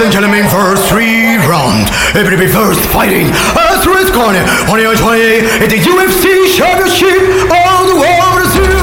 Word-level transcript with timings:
Ladies 0.00 0.16
and 0.16 0.24
gentlemen, 0.24 0.48
first 0.48 0.88
three 0.88 1.36
round. 1.44 1.90
Everybody 2.16 2.48
first 2.48 2.80
fighting. 2.88 3.26
As 3.52 3.86
risk 3.86 4.16
on 4.16 4.34
it. 4.34 4.48
2020 4.64 5.44
at 5.60 5.68
the 5.68 5.76
UFC 5.76 6.56
Championship 6.56 7.20
all 7.52 7.84
the 7.84 8.00
world 8.00 8.32
Brazil. 8.32 8.80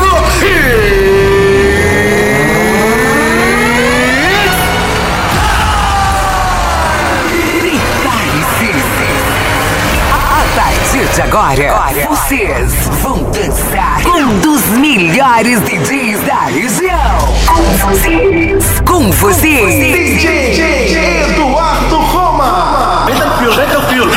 De 11.16 11.22
agora, 11.24 12.06
vocês 12.10 12.90
vão 13.02 13.24
dançar 13.32 14.04
com 14.04 14.20
um 14.20 14.40
dos 14.40 14.62
melhores 14.68 15.60
DJs 15.62 16.22
da 16.22 16.42
região. 16.42 17.37
Com 17.58 17.74
vocês, 17.74 18.82
com 18.86 19.12
vocês, 19.12 19.74
DJ 19.74 21.24
Eduardo 21.24 21.98
Roma. 21.98 23.04
Vem 23.08 23.16
tranquilo, 23.16 23.56
vem 23.56 23.68
tranquilo. 23.68 24.12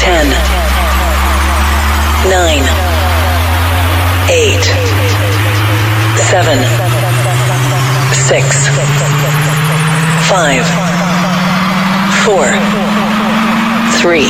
10, 0.00 0.28
9, 2.30 2.62
8, 4.30 4.74
7, 6.16 6.48
6, 8.14 8.44
5, 10.28 10.64
4, 12.24 12.58
3, 14.00 14.26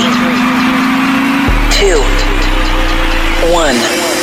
2, 1.70 2.01
1. 4.10 4.13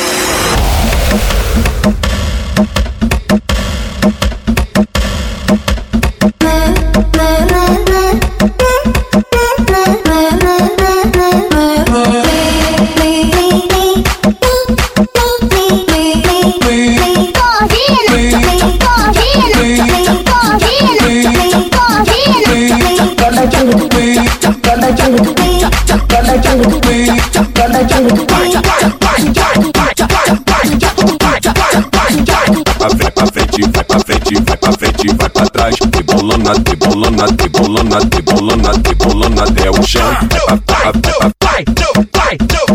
Vai 32.82 33.12
pra 33.12 33.26
frente, 33.26 33.62
vai 33.72 33.84
pra 33.84 34.00
frente, 34.00 34.42
vai 34.44 34.56
pra 34.56 34.72
frente, 34.72 35.14
vai 35.14 35.30
pra 35.30 35.46
trás. 35.46 35.76
Rebolando, 35.94 36.50
rebolando, 36.68 37.24
rebolando, 37.40 38.08
rebolando, 38.12 38.82
rebolando 38.84 39.40
até 39.40 39.70
o 39.70 39.82
chão. 39.86 40.02
Vai 40.48 40.58
pra, 40.58 40.76
vai 40.82 40.92
pra, 40.92 41.12
vai 41.20 41.64
pra, 41.64 41.86
vai 42.12 42.36
pra, 42.36 42.66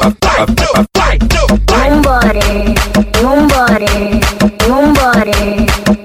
vai 0.00 0.16
pra, 0.16 0.66
vai 0.72 0.86
pra, 0.86 1.14
Vambora, 1.84 2.40
vambora, 3.20 3.92
vambora, 4.66 5.36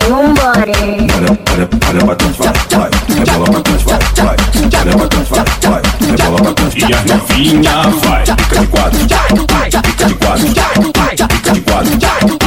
vambora. 0.09 0.77
Olha, 1.15 1.31
olha 1.51 2.05
pra 2.05 2.15
trás, 2.15 2.35
vai, 2.35 2.53
vai. 2.77 2.89
Rebola 3.15 3.47
pra 3.51 3.61
trás, 3.61 3.83
vai, 3.83 3.99
vai. 4.17 4.35
Olha 4.81 4.93
pra 4.97 5.07
trás, 5.07 5.27
vai, 5.29 5.45
vai. 5.63 5.81
Rebola 6.11 6.39
pra 6.43 6.53
trás. 6.53 6.73
E 6.75 6.83
a 6.83 7.01
novinha 7.15 7.75
vai. 8.03 8.23
Fica 8.25 8.59
de 8.59 8.67
quatro, 8.67 8.99
fica 8.99 10.05
de 10.05 10.13
quatro, 10.15 10.45
fica 10.45 11.51
de 11.51 11.61
quatro, 11.61 12.38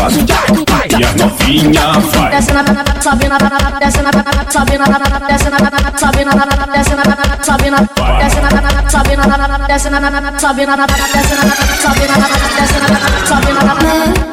quatro. 0.00 0.98
E 0.98 1.04
a 1.04 1.12
novinha 1.12 1.92
vai. 2.12 2.30
Desce 2.30 2.52
na 2.52 2.64
sobe 3.00 3.28
na 3.28 3.38
desce 3.80 4.02
na 4.02 4.10
sobe 4.50 4.78
na 4.78 4.86
desce 5.28 5.50
na 5.50 5.60
sobe 5.98 6.24
na 6.24 6.32
desce 6.72 6.94
na 6.94 7.04
sobe 7.44 7.70
na 7.70 7.80
desce 8.20 8.40
na 8.40 8.50
sobe 8.90 9.16
na 9.16 9.26
desce 9.68 9.90
na 9.90 10.38
sobe 10.38 10.66
na 10.66 10.76
desce 10.76 11.34
na 11.36 11.46
sobe 11.80 12.06
na 12.06 12.16
desce 12.56 12.78
na 12.80 13.26
sobe 13.26 13.52
na 13.52 14.29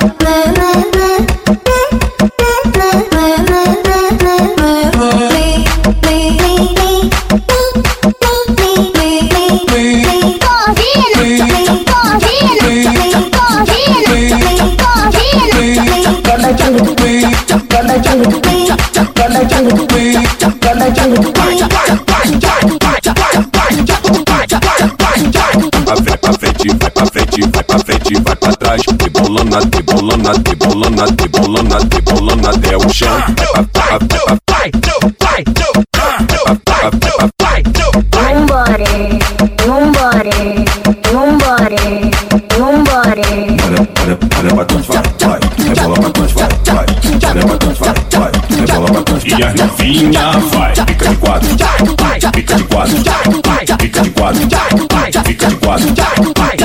vai 33.54 33.64
pra, 33.66 33.84
vai 33.86 34.40
pra, 36.90 37.12
vai 37.18 37.62
pra, 37.62 37.98
Vambora, 38.18 38.92
vambora, 39.66 40.38
vambora, 41.12 41.86
vambora. 42.58 43.28
Olha, 43.64 43.80
olha, 44.02 44.18
olha 44.40 44.56
pra 44.56 44.66
trás, 44.66 44.86
vai, 44.88 45.04
vai. 45.22 45.40
Rebola 45.68 45.96
pra 46.00 46.10
trás, 46.10 46.32
vai, 46.32 46.50
vai. 46.66 46.86
Olha 47.30 47.46
pra 47.46 47.58
trás, 47.58 47.78
vai, 47.78 47.94
vai. 48.12 48.32
Rebola 48.58 48.88
pra 48.92 49.02
trás. 49.04 49.24
E 49.26 49.44
a 49.44 49.54
novinha 49.54 50.32
vai. 50.52 50.74
Fica 50.76 51.10
de 51.10 51.16
quatro, 51.18 51.50
fica 52.34 52.56
de 52.56 52.64
quatro, 52.64 52.98
fica 53.80 54.02
de 54.02 54.10
quatro, 54.10 54.87
fica 55.12 55.48
de 55.48 55.56
quatro. 55.56 55.88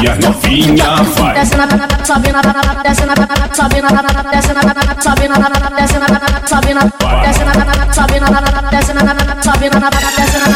E 0.02 0.08
a 0.08 0.16
novinha 0.16 0.96
vai. 1.16 1.34
Desce 1.34 1.56
na 1.56 1.66
sobe 2.04 2.32
na 2.32 2.40
desce 2.82 3.06
na 3.06 3.14
sobe 3.54 3.80
na 3.82 3.88
desce 4.32 4.52
na 4.52 4.62
sobe 5.02 5.28
na 5.28 5.36
desce 5.76 5.98
na 5.98 6.08
sobe 6.46 6.74
na 6.74 6.82
desce 7.24 7.44
na 7.44 7.92
sobe 7.92 8.20
na 8.20 8.30
desce 8.70 8.92
na 8.94 9.02
sobe 9.42 9.68
na 9.70 9.90
desce 9.90 10.38
na 10.38 10.46
sobe 10.46 10.51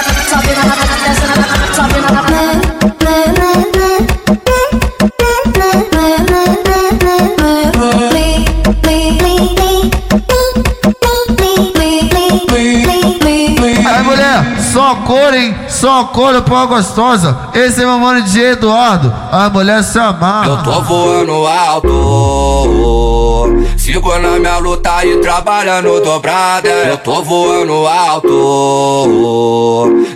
cor, 15.06 15.33
hein? 15.33 15.55
Só 15.69 16.05
cor 16.05 16.43
pra 16.43 16.67
gostosa. 16.67 17.39
Esse 17.55 17.83
é 17.83 17.87
meu 17.87 17.99
mano 17.99 18.22
de 18.22 18.41
Eduardo. 18.41 19.12
A 19.31 19.49
mulher 19.49 19.83
se 19.84 19.99
amarra. 19.99 20.49
Eu 20.49 20.62
tô 20.62 20.83
voando 20.83 21.47
alto, 21.47 23.06
sigo 23.77 24.19
na 24.19 24.39
minha 24.39 24.59
luta 24.59 25.06
e 25.06 25.19
trabalhando 25.19 26.00
dobrada. 26.00 26.69
Eu 26.69 26.99
tô 26.99 27.22
voando 27.22 27.87
alto, 27.87 28.28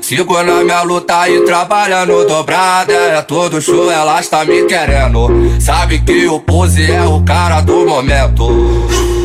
sigo 0.02 0.42
na 0.42 0.64
minha 0.64 0.82
luta 0.82 1.28
e 1.28 1.40
trabalhando 1.42 2.26
dobrada. 2.26 2.92
É 2.92 3.22
todo 3.22 3.62
show, 3.62 3.90
ela 3.90 4.18
está 4.20 4.44
me 4.44 4.64
querendo. 4.64 5.28
Sabe 5.60 6.00
que 6.00 6.26
o 6.26 6.40
pose 6.40 6.90
é 6.90 7.02
o 7.02 7.22
cara 7.22 7.60
do 7.60 7.86
momento. 7.86 8.48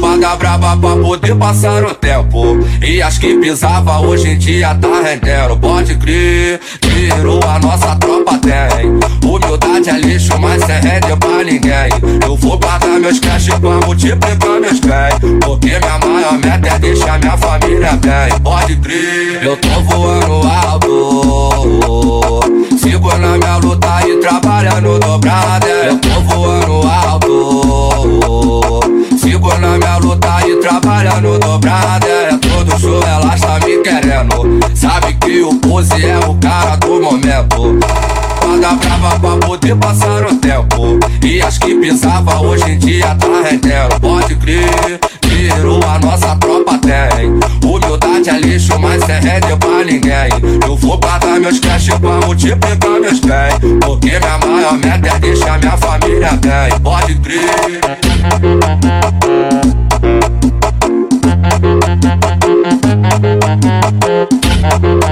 Paga 0.01 0.35
brava 0.35 0.75
pra 0.77 0.95
poder 0.95 1.35
passar 1.35 1.83
o 1.83 1.93
tempo. 1.93 2.57
E 2.81 3.01
as 3.01 3.17
que 3.17 3.35
pisava 3.37 3.99
hoje 3.99 4.29
em 4.29 4.37
dia 4.37 4.73
tá 4.75 5.01
rendendo. 5.01 5.57
Pode 5.57 5.95
crer, 5.95 6.61
virou 6.83 7.41
a 7.43 7.59
nossa 7.59 7.95
tropa 7.95 8.37
tem. 8.39 8.99
Humildade 9.29 9.89
é 9.89 9.99
lixo, 9.99 10.39
mas 10.39 10.63
cê 10.63 10.73
rende 10.73 11.15
pra 11.19 11.43
ninguém. 11.43 11.89
Eu 12.23 12.35
vou 12.35 12.57
guardar 12.57 12.99
meus 12.99 13.19
cash 13.19 13.47
pra 13.47 13.79
multiplicar 13.85 14.61
meus 14.61 14.79
bens. 14.79 15.19
Porque 15.43 15.79
minha 15.79 15.99
maior 15.99 16.33
meta 16.33 16.67
é 16.67 16.79
deixar 16.79 17.19
minha 17.19 17.37
família 17.37 17.93
bem. 17.93 18.39
Pode 18.43 18.75
crer, 18.77 19.43
eu 19.43 19.55
tô 19.57 19.81
voando 19.81 20.47
alto. 20.47 22.39
Sigo 22.77 23.15
na 23.17 23.37
minha 23.37 23.57
luta 23.57 24.07
e 24.07 24.17
trabalhando 24.17 24.99
dobrada. 24.99 25.67
Eu 25.67 25.97
tô 25.97 26.21
voando 26.21 26.87
alto. 26.87 28.94
Sigo 29.25 29.51
na 29.57 29.75
minha 29.79 29.97
luta 29.97 30.47
e 30.47 30.55
trabalhando 30.57 31.39
dobrada. 31.39 32.05
É 32.05 32.37
todo 32.37 32.79
show, 32.79 33.01
ela 33.01 33.33
está 33.33 33.59
me 33.65 33.79
querendo. 33.79 34.59
Sabe 34.75 35.15
que 35.15 35.41
o 35.41 35.55
pose 35.55 36.05
é 36.05 36.19
o 36.19 36.35
cara 36.35 36.75
do 36.75 37.01
momento 37.01 37.79
corda 38.45 38.73
brava 38.73 39.19
pra 39.19 39.37
poder 39.37 39.75
passar 39.75 40.23
o 40.23 40.35
tempo. 40.35 40.99
E 41.23 41.41
as 41.41 41.57
que 41.57 41.73
pensava 41.75 42.39
hoje 42.39 42.71
em 42.71 42.77
dia 42.77 43.15
tá 43.15 43.41
retendo. 43.43 43.99
Pode 43.99 44.35
crer, 44.35 44.99
dinheiro 45.21 45.79
a 45.83 45.97
nossa 45.99 46.35
tropa 46.35 46.77
tem. 46.77 47.39
Humildade 47.67 48.29
é 48.29 48.39
lixo, 48.39 48.79
mas 48.79 49.01
é 49.09 49.19
rede 49.19 49.55
pra 49.57 49.83
ninguém. 49.83 50.29
Eu 50.63 50.75
vou 50.77 50.97
guardar 50.99 51.39
meus 51.39 51.59
cash 51.59 51.89
pra 51.99 52.25
multiplicar 52.25 52.99
meus 53.01 53.19
bens. 53.19 53.59
Porque 53.83 54.19
minha 54.19 54.37
maior 54.37 54.73
meta 54.73 55.07
é 55.07 55.19
deixar 55.19 55.59
minha 55.59 55.77
família 55.77 56.31
bem. 56.33 56.79
Pode 56.81 57.15
crer. 57.15 57.81
Thank 64.81 65.04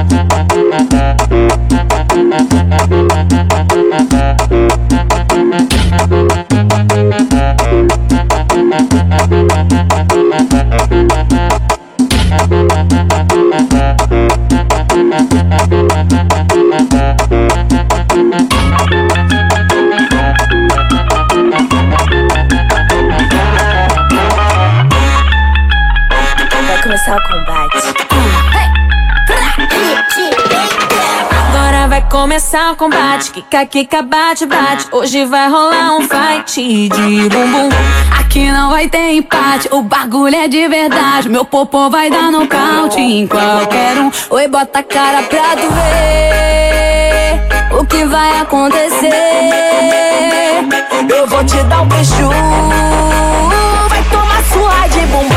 começar 32.54 32.72
o 32.72 32.76
combate. 32.76 33.32
Kika, 33.32 33.66
kika, 33.66 34.04
bate, 34.04 34.46
bate. 34.46 34.86
Hoje 34.92 35.26
vai 35.26 35.50
rolar 35.50 35.98
um 35.98 36.02
fight 36.02 36.88
de 36.88 37.30
bumbum. 37.30 37.70
Aqui 38.20 38.52
não 38.52 38.70
vai 38.70 38.88
ter 38.88 39.16
empate. 39.16 39.68
O 39.72 39.82
bagulho 39.82 40.36
é 40.36 40.48
de 40.48 40.68
verdade. 40.68 41.30
Meu 41.30 41.46
popô 41.46 41.90
vai 41.90 42.12
dar 42.12 42.32
nocaute 42.32 43.00
em 43.00 43.26
qualquer 43.26 43.98
um. 43.98 44.12
Oi, 44.30 44.48
bota 44.48 44.80
a 44.80 44.84
cara 44.84 45.24
pra 45.24 45.56
tu 45.56 45.68
ver 45.74 47.42
o 47.80 47.86
que 47.88 48.06
vai 48.06 48.42
acontecer. 48.42 49.10
Eu 51.10 51.26
vou 51.28 51.44
te 51.44 51.58
dar 51.64 51.82
um 51.82 51.88
beijo. 51.88 52.30
Vai 53.90 54.04
tomar 54.12 54.44
sua 54.54 54.88
de 54.90 55.00
bumbum. 55.08 55.34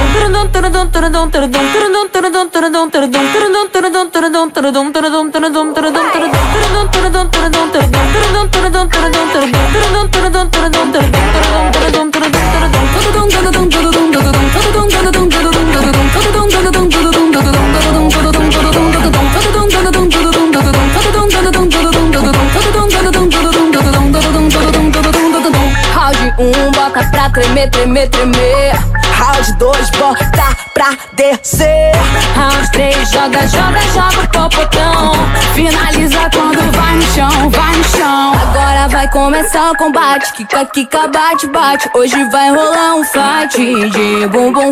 Tremer, 27.71 27.71
tremer, 27.71 28.09
tremer. 28.09 28.75
Round 29.17 29.53
2, 29.59 29.91
bota 29.91 30.57
pra 30.75 30.97
descer. 31.15 31.93
Round 32.35 32.71
3, 32.73 33.11
joga, 33.11 33.47
joga, 33.49 33.81
joga 33.93 34.23
o 34.23 34.29
popotão. 34.29 35.13
Finaliza 35.55 36.29
quando 36.35 36.61
vai 36.77 36.97
no 36.97 37.03
chão, 37.03 37.51
vai 37.51 37.77
no 37.77 37.85
chão. 37.85 38.33
Agora 38.35 38.89
vai 38.89 39.09
começar 39.11 39.71
o 39.73 39.77
combate. 39.77 40.33
Kika, 40.35 40.65
kika, 40.67 41.09
bate, 41.09 41.47
bate. 41.49 41.89
Hoje 41.95 42.23
vai 42.31 42.51
rolar 42.51 42.97
um 42.97 43.05
fight 43.05 43.57
de 43.91 44.27
bumbum. 44.29 44.71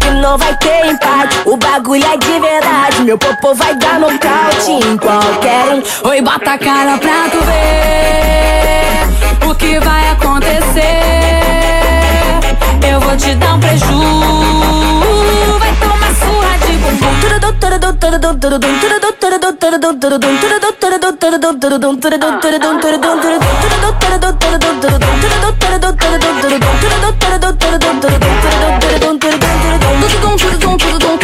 Que 0.00 0.10
não 0.10 0.36
vai 0.38 0.56
ter 0.56 0.86
empate, 0.86 1.40
o 1.46 1.56
bagulho 1.56 2.04
é 2.04 2.16
de 2.16 2.40
verdade. 2.40 3.02
Meu 3.02 3.18
popô 3.18 3.54
vai 3.54 3.74
dar 3.76 4.00
nocaute 4.00 4.70
em 4.70 4.96
qualquer 4.96 5.74
um. 5.74 5.82
Oi, 6.08 6.20
bota 6.22 6.52
a 6.52 6.58
cara 6.58 6.98
pra 6.98 7.28
tu 7.30 7.38
ver 7.44 9.04
o 9.50 9.54
que 9.54 9.78
vai 9.78 10.10
acontecer. 10.10 11.43
Eu 12.90 13.00
vou 13.00 13.16
te 13.16 13.34
dar 13.36 13.54
um 13.54 13.60
preju, 13.60 13.86
vai 15.58 15.74
tomar 15.76 16.14
surra 16.14 16.58
de 16.66 16.72
bumbum. 16.78 17.14
Round 30.74 31.06
1, 31.06 31.23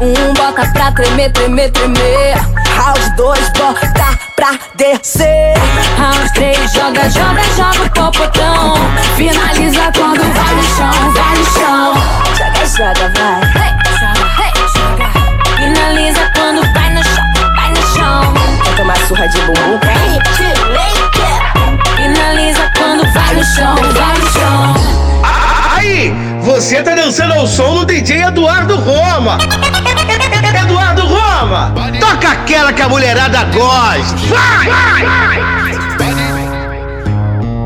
um, 0.00 0.32
bota 0.34 0.66
pra 0.72 0.92
tremer, 0.92 1.30
tremer, 1.32 1.70
tremer. 1.70 2.36
Round 2.76 3.16
2, 3.16 3.48
bota 3.50 3.92
pra 4.36 4.58
descer. 4.76 5.54
Round 5.96 6.32
3, 6.34 6.72
joga, 6.72 7.10
joga, 7.10 7.42
joga 7.56 7.84
o 7.84 7.90
popotão. 7.90 8.74
Finaliza 9.16 9.90
quando 9.96 10.22
vai 10.32 10.54
no 10.54 10.62
chão, 10.62 11.12
vai 11.12 11.36
no 11.36 11.44
chão. 11.44 11.94
Joga, 12.36 12.66
joga, 12.66 13.12
vai. 13.18 13.40
Joga, 13.98 14.28
joga. 14.78 15.08
Finaliza 15.56 16.30
quando 16.34 16.60
vai 16.72 16.90
no 16.90 17.02
chão, 17.04 17.32
vai 17.56 17.70
no 17.70 17.82
chão. 17.94 18.34
Vai 18.64 18.76
tomar 18.76 18.96
surra 19.08 19.28
de 19.28 19.40
bumbum. 19.42 19.80
Finaliza 21.96 22.70
quando 22.76 23.12
vai 23.12 23.34
no 23.34 23.44
chão, 23.44 23.74
vai 23.74 24.18
no 24.18 24.32
chão. 24.32 24.77
Aí, 25.78 26.12
você 26.42 26.82
tá 26.82 26.94
dançando 26.94 27.34
ao 27.34 27.46
som 27.46 27.74
do 27.76 27.84
DJ 27.86 28.22
Eduardo 28.24 28.76
Roma. 28.76 29.38
Eduardo 30.62 31.02
Roma, 31.06 31.72
toca 32.00 32.30
aquela 32.30 32.72
que 32.72 32.82
a 32.82 32.88
mulherada 32.88 33.44
gosta. 33.44 34.16
Vai! 34.26 34.68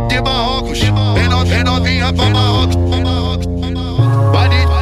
de 0.09 0.21
Marrocos, 0.21 0.79
vem 0.81 1.29
no- 1.29 1.45
vem 1.45 1.65
novinha 1.65 2.13
pra 2.13 2.27
Marrocos, 2.27 2.77
Marrocos, 2.77 3.47
Marrocos. 3.47 4.73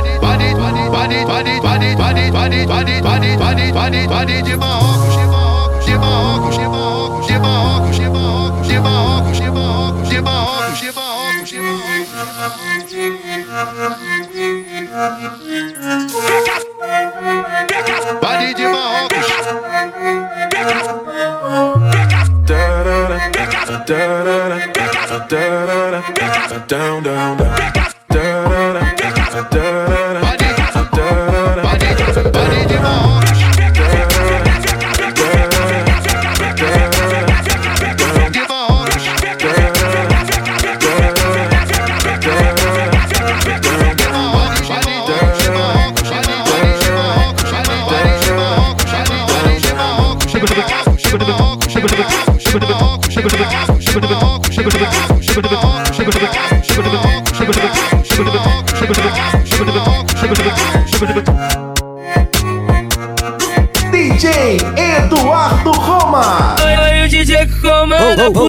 De 5.87 5.97
Marrocos, 5.97 6.57
de 6.57 6.67
Marrocos, 6.67 7.27
de 7.27 7.39
Marrocos, 7.39 7.39
de 7.39 7.39
Marrocos, 7.39 7.97
de 7.97 8.89
Marrocos, 8.89 9.39
de 9.39 9.51
Marrocos, 9.61 10.09
de 10.09 10.21
Marrocos, 10.21 10.79
de 10.79 10.93
Marrocos, 10.93 11.49
de 11.51 11.61
Marrocos, 11.61 12.80
Vale 18.23 18.55
de 18.55 18.67
Marrocos. 18.69 19.27
Down, 26.69 27.03
down, 27.03 27.37
down. 27.37 27.80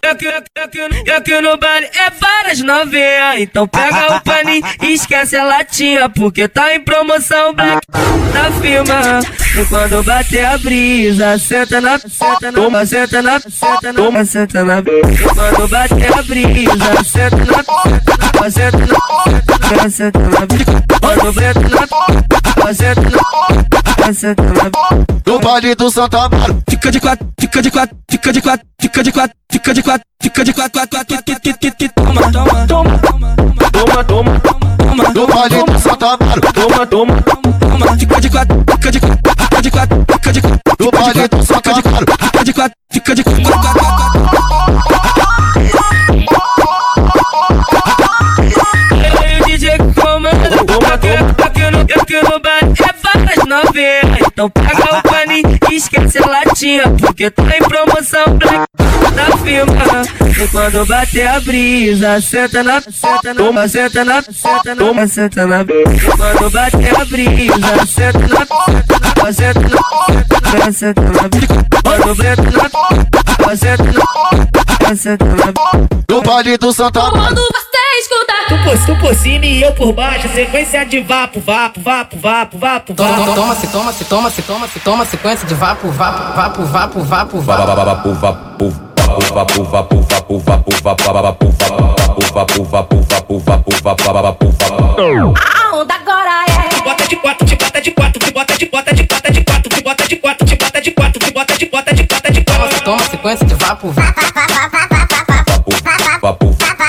Aqui, 0.10 1.12
aqui 1.12 1.42
no 1.42 1.58
baile. 1.58 1.88
É 1.88 2.10
várias 2.10 2.60
novinhas 2.62 3.40
Então 3.40 3.68
pega 3.68 4.16
o 4.16 4.22
paninho 4.22 4.64
e 4.82 4.94
esquece 4.94 5.36
a 5.36 5.44
latinha 5.44 6.10
Porque 6.10 6.48
tá 6.48 6.76
em 6.76 6.80
promoção 6.82 7.54
black 7.54 7.82
na 8.34 8.52
firma. 8.62 9.20
E 9.60 9.66
quando 9.66 10.04
bater 10.04 10.46
a 10.46 10.58
brisa 10.58 11.38
Senta 11.38 11.82
na, 11.82 12.00
senta 12.00 12.52
na, 12.52 12.86
senta 12.86 13.22
na, 13.22 13.40
senta 13.40 13.94
na, 13.94 14.26
senta 14.26 14.64
na. 14.64 14.80
E 14.80 15.34
quando 15.34 15.68
bater 15.68 16.18
a 16.18 16.24
brisa 16.24 17.04
Senta 17.04 17.38
na, 17.38 18.50
senta 18.50 18.78
na, 19.76 19.90
senta 19.90 20.20
na 20.20 20.48
Quando 21.00 21.34
breta 21.34 21.60
na, 21.60 21.80
senta 21.80 22.66
na, 22.66 22.74
senta 22.74 23.02
na 23.02 23.71
No 25.26 25.40
baile 25.40 25.74
do 25.74 25.90
Santa 25.90 26.26
Amaro, 26.26 26.62
Fica 26.70 26.92
de 26.92 27.00
quatro, 27.00 27.26
fica 27.40 27.62
de 27.62 27.72
quatro, 27.72 27.98
fica 28.10 28.34
de 28.34 28.42
quatro, 28.42 28.68
fica 28.82 29.04
de 29.04 29.12
quatro, 29.12 29.36
fica 29.50 29.74
de 29.74 29.82
quatro, 29.82 30.06
fica 30.22 30.44
de 30.44 30.54
quatro, 30.54 30.72
quatro, 30.82 30.98
quatro, 30.98 31.16
quatro, 31.16 31.34
quatro, 31.34 31.62
quatro, 31.62 31.90
toma, 31.96 32.32
toma, 32.32 32.68
toma, 32.68 33.00
toma, 33.72 34.04
toma, 34.04 34.40
toma, 34.42 35.14
no 35.14 35.28
baile 35.28 35.64
do 35.64 35.80
Santa 35.80 36.06
Amaro, 36.14 36.42
toma, 36.54 36.86
toma, 36.88 37.22
toma, 37.22 37.98
fica 37.98 38.20
de 38.20 38.30
quatro, 38.30 38.64
fica 38.70 38.92
de 38.92 39.00
quatro, 39.00 39.22
fica 39.40 39.62
de 39.62 39.72
quatro, 39.72 40.06
fica 40.12 40.34
de 40.34 40.42
quatro, 40.42 40.60
no 40.80 40.92
baile 40.92 41.28
do 41.30 41.46
Santa 41.46 41.72
Amaro, 41.72 42.06
fica 42.22 42.44
de 42.44 42.54
quatro, 42.54 42.76
fica 42.92 43.16
de 43.16 43.24
quatro, 43.24 43.44
quatro, 43.44 43.62
quatro, 43.62 43.80
quatro. 43.80 43.81
Então 54.42 54.50
pega 54.50 54.98
o 54.98 55.04
paninho 55.04 55.60
e 55.70 55.76
esquece 55.76 56.18
a 56.18 56.26
latinha, 56.26 56.84
porque 57.00 57.30
tá 57.30 57.44
em 57.44 57.60
promoção 57.60 58.26
black 58.40 58.66
na 59.14 59.38
firma. 59.38 60.44
E 60.44 60.48
quando 60.48 60.84
bater 60.88 61.28
a 61.28 61.40
brisa, 61.40 62.20
senta 62.22 62.64
na, 62.64 62.82
senta 62.82 63.36
na, 63.36 63.68
senta 63.68 64.04
na, 64.04 64.22
senta 64.24 64.76
na, 64.76 65.08
senta 65.08 65.46
na. 65.46 65.62
E 65.62 66.18
quando 66.18 66.50
bater 66.50 67.00
a 67.00 67.06
brisa, 67.06 67.86
senta 67.86 68.20
na, 68.20 69.32
senta 69.32 69.60
na, 70.58 70.72
senta 70.72 71.02
na. 71.02 71.30
Quando 71.84 72.16
breta 72.16 72.42
na 72.42 73.56
senta 73.56 73.84
na 74.88 74.96
senta 74.96 75.26
na 75.26 75.54
No 76.10 76.22
baile 76.24 76.58
do 76.58 76.74
Santa 76.74 77.00
escuta 77.00 77.71
Tu 78.52 78.58
por, 78.66 78.78
tu 78.86 78.96
por 79.00 79.16
cima 79.16 79.46
e 79.46 79.62
eu 79.62 79.72
por 79.72 79.94
baixo, 79.94 80.28
sequência 80.34 80.86
de 80.86 81.00
vapo, 81.00 81.40
vapo, 81.40 81.80
vapo, 81.80 82.18
vapo, 82.20 82.58
vapo, 82.58 82.94
Toma, 82.94 83.10
vapo. 83.18 83.34
toma, 83.34 83.56
se 83.56 83.68
toma, 83.68 83.94
se 83.94 84.04
toma, 84.04 84.30
se 84.30 84.42
toma, 84.42 84.68
se 84.68 84.80
toma, 84.82 85.06
sequência 85.06 85.48
de 85.48 85.54
vapo, 85.56 85.90
vapo, 85.90 86.34
vapo, 86.36 86.66
vapo, 86.66 87.00
vapo, 87.02 87.40
vapo. 87.40 87.80
Vapo, 87.80 88.74
vapo, 89.34 89.64
vapo, 89.64 90.02
vapo, 90.02 90.40
vapo, 90.40 90.40
vapo, 90.40 90.72
vapo, 90.84 91.08
vapo, 91.16 91.52
vapo, 91.52 91.52
vapo, 92.34 92.64
vapo, 92.66 93.00
vapo, 93.06 93.40
vapo, 93.40 93.72
vapo, 93.82 94.14
vapo, 94.22 94.52
vapo. 94.52 95.34
a 95.40 95.76
onda 95.78 95.94
agora 95.96 96.46
é. 96.50 96.68
Te 96.76 96.82
bota 96.84 97.08
de 97.08 97.16
quatro, 97.16 97.46
te 97.48 97.56
bota 97.56 97.82
de 97.82 97.92
quatro, 97.92 98.20
te 98.20 98.32
bota 98.34 98.58
de 98.58 98.66
bota 98.66 98.94
de 98.94 99.04
bota 99.06 99.32
de 99.32 99.44
quatro, 99.46 99.70
te 99.70 99.82
bota 99.82 100.08
de 100.08 100.16
quatro, 100.18 100.46
te 100.46 100.56
bota 100.58 100.82
de 100.82 100.92
quatro, 100.92 101.20
te 101.20 101.32
bota 101.32 101.56
de 101.56 101.66
bota 101.70 101.94
de 101.94 102.04
bota 102.04 102.32
de 102.32 102.42
Toma, 102.44 102.58
quatro. 102.60 102.78
se 102.78 102.84
toma, 102.84 103.04
sequência 103.06 103.46
de 103.48 103.56
vapo, 103.56 103.92
vapo, 103.92 104.22
Vapo, 104.22 105.72
Vapo, 105.72 105.72
vapo, 106.22 106.52
vapo, 106.52 106.81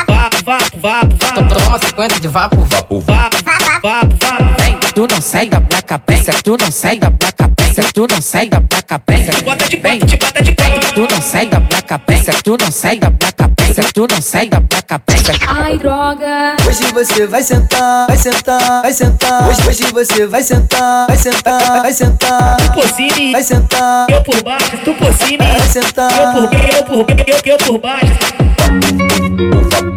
vapo, 0.82 1.16
toma, 1.48 1.78
sequência 1.78 2.18
de 2.20 2.26
vapo, 2.28 2.56
vapo. 2.56 3.00
vapo, 3.00 3.36
vapo, 3.82 4.16
vapo. 4.20 4.44
Vem, 4.58 4.76
tu 4.92 5.06
não 5.08 5.20
sai 5.20 5.48
da 5.48 5.60
placa, 5.60 5.98
pensa, 6.00 6.32
tu 6.42 6.56
não 6.60 6.70
sai 6.72 6.98
da 6.98 7.08
placa, 7.10 7.48
pensa, 7.56 7.82
tu 7.94 8.06
não 8.10 8.20
sai 8.20 8.48
da 8.48 8.60
placa, 8.60 8.98
pensa. 8.98 9.30
Bota 9.44 9.64
de 9.68 9.76
te 9.76 10.16
bota 10.16 10.42
de 10.42 10.54
quatro. 10.56 10.92
tu 10.94 11.06
não 11.14 11.22
sai 11.22 11.46
da 11.46 11.60
placa, 11.60 11.98
pensa, 12.00 12.32
tu 12.42 12.56
não 12.60 12.70
sai 12.72 12.98
da 12.98 13.10
placa, 13.12 13.48
pensa, 13.56 13.82
tu 13.94 14.06
não 14.10 14.20
sai 14.20 14.48
da 14.48 14.60
placa, 14.60 14.98
pensa. 14.98 15.32
Ai, 15.46 15.78
droga. 15.78 16.56
Hoje 16.66 16.84
você 16.92 17.26
vai 17.28 17.42
sentar, 17.44 18.06
vai 18.08 18.16
sentar, 18.16 18.82
vai 18.82 18.92
sentar. 18.92 19.48
Hoje, 19.48 19.68
hoje 19.68 19.84
você 19.92 20.26
vai 20.26 20.42
sentar, 20.42 21.06
vai 21.06 21.16
sentar, 21.16 21.82
vai 21.82 21.92
sentar. 21.92 22.56
Tu 22.56 22.72
por 22.72 22.88
cima 22.88 23.32
Vai 23.32 23.42
sentar, 23.44 24.06
eu 24.10 24.22
por 24.24 24.42
baixo, 24.42 24.76
tu 24.84 24.92
por 24.94 25.12
cima 25.14 25.44
vai 25.44 25.60
sentar. 25.60 26.10
eu 26.10 26.32
por, 26.32 26.52
eu 26.54 26.84
por, 26.84 27.06
eu, 27.28 27.40
eu 27.44 27.58
por 27.58 27.78
baixo. 27.78 29.91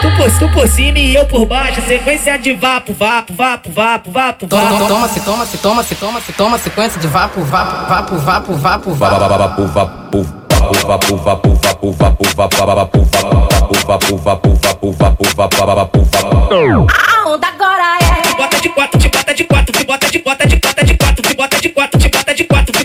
Tu 0.00 0.10
por, 0.16 0.38
tu 0.38 0.48
por 0.52 0.68
cima 0.68 0.98
e 0.98 1.14
eu 1.14 1.24
por 1.26 1.46
baixo, 1.46 1.80
sequência 1.86 2.38
de 2.38 2.52
vapo, 2.54 2.92
vapo, 2.92 3.32
vapo, 3.32 3.70
vapo, 3.70 4.10
vapo, 4.10 4.46
vapo. 4.46 4.86
toma, 4.86 5.08
se 5.08 5.20
toma, 5.20 5.46
se 5.46 5.58
toma, 5.58 5.82
se 5.82 5.94
toma, 5.94 6.20
se 6.20 6.32
toma, 6.32 6.58
sequência 6.58 7.00
de 7.00 7.06
vapo, 7.06 7.40
vapo, 7.42 7.88
vapo, 7.88 8.16
vapo, 8.18 8.54
vapo, 8.54 8.94
vapo. 8.94 9.22
vapo, 9.66 9.66
vapo, 9.66 11.16
vapo, 11.16 11.16
vapo, 11.16 11.92
vapo, 11.92 11.92
vapo, 11.92 12.24
vapo, 12.34 12.64
vapo, 12.74 13.04
vapo, 13.86 14.16
vapo, 14.16 14.16
vapo, 14.18 14.56
vapo, 14.56 14.92
vapo, 14.92 14.92
vapo, 14.92 15.66
vapo, 15.66 16.04
vapo. 16.04 16.86
a 16.90 17.28
onda 17.28 17.46
agora 17.48 17.98
é. 18.00 18.22
Te 18.22 18.36
bota 18.36 18.60
de 18.60 18.68
quatro, 18.68 18.98
te 18.98 19.08
bota 19.08 19.34
de 19.34 19.44
quatro, 19.44 19.72
te 19.72 19.84
bota 19.84 20.10
de 20.10 20.18
bota 20.18 20.46
de 20.46 20.56